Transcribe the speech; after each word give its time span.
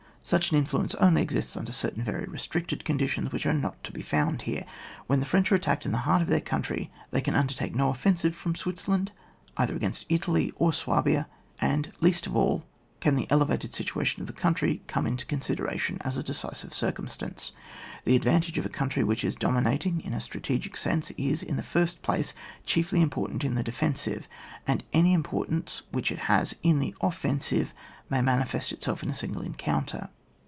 Such 0.23 0.51
an 0.51 0.57
influence 0.57 0.93
only 0.95 1.23
exists 1.23 1.57
under 1.57 1.71
certain 1.71 2.03
very 2.03 2.25
restricted 2.25 2.85
conditions, 2.85 3.31
which 3.31 3.47
are 3.47 3.55
not 3.55 3.83
to 3.83 3.91
be 3.91 4.03
found 4.03 4.43
here. 4.43 4.67
When 5.07 5.19
the 5.19 5.25
French 5.25 5.51
are 5.51 5.55
attacked 5.55 5.83
in 5.83 5.93
the 5.93 5.97
heart 6.05 6.21
of 6.21 6.27
their 6.27 6.39
country 6.39 6.91
they 7.09 7.21
can 7.21 7.33
undertake 7.33 7.73
no 7.73 7.89
offensive 7.89 8.35
from 8.35 8.53
Switzerland, 8.53 9.11
either 9.57 9.75
against 9.75 10.05
Italy 10.09 10.53
or 10.57 10.73
Swabia, 10.73 11.27
and, 11.59 11.91
least 12.01 12.27
of 12.27 12.37
aU, 12.37 12.61
can 12.99 13.15
the 13.15 13.25
elevated 13.31 13.73
situation 13.73 14.21
of 14.21 14.27
the 14.27 14.31
country 14.33 14.83
come 14.85 15.07
into 15.07 15.25
con 15.25 15.39
sideration 15.39 15.97
as 16.01 16.17
a 16.17 16.23
decisive 16.23 16.71
circumstance. 16.71 17.51
The 18.05 18.15
advantage 18.15 18.59
of 18.59 18.65
a 18.67 18.69
countiy 18.69 19.03
which 19.03 19.23
is 19.23 19.35
domi 19.35 19.61
nating 19.61 20.05
in 20.05 20.13
a 20.13 20.21
strategic 20.21 20.77
sense, 20.77 21.09
is, 21.17 21.41
in 21.41 21.55
the 21.57 21.63
first 21.63 22.03
place, 22.03 22.35
chiefly 22.63 23.01
important 23.01 23.43
in 23.43 23.55
the 23.55 23.63
defensive, 23.63 24.27
and 24.67 24.83
any 24.93 25.13
importance 25.13 25.81
which 25.91 26.11
it 26.11 26.19
has 26.29 26.53
in 26.61 26.77
the 26.77 26.93
offensive 27.01 27.73
may 28.07 28.21
manifest 28.21 28.71
itself 28.73 29.01
in 29.03 29.09
a 29.09 29.15
single 29.15 29.41
encounter. 29.41 30.09